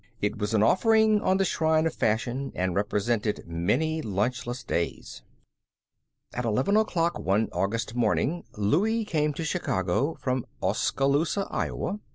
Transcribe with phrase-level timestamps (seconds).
[0.19, 5.21] It was an offering on the shrine of Fashion, and represented many lunchless days.
[6.33, 11.99] At eleven o'clock one August morning, Louie came to Chicago from Oskaloosa, Iowa.